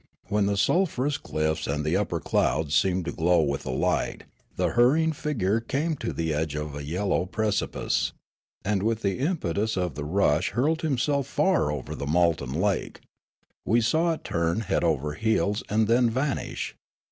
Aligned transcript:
When 0.29 0.47
the 0.47 0.57
sulphurous 0.57 1.19
clifi"s 1.19 1.67
and 1.71 1.85
the 1.85 1.95
upper 1.95 2.19
clouds 2.19 2.73
seemed 2.73 3.05
to 3.05 3.11
glow 3.11 3.43
with 3.43 3.61
the 3.61 3.69
light, 3.71 4.23
the 4.55 4.69
hurrying 4.71 5.11
figure 5.11 5.59
came 5.59 5.95
to 5.97 6.11
the 6.11 6.33
edge 6.33 6.55
of 6.55 6.73
a 6.75 6.83
yellow 6.83 7.27
precipice, 7.27 8.11
and 8.65 8.81
with 8.81 9.03
the 9.03 9.19
impetus 9.19 9.77
of 9.77 9.93
the 9.93 10.03
rush 10.03 10.53
hurled 10.53 10.83
itself 10.83 11.27
far 11.27 11.71
over 11.71 11.93
the 11.93 12.07
molten 12.07 12.51
lake; 12.51 13.01
we 13.63 13.79
saw 13.79 14.13
it 14.13 14.23
turn 14.23 14.61
head 14.61 14.83
over 14.83 15.13
heels 15.13 15.61
and 15.69 15.87
then 15.87 16.09
vanish. 16.09 16.73